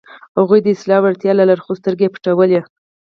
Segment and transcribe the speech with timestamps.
[0.37, 2.59] هغوی د اصلاح وړتیا لرله، خو سترګې یې پټولې.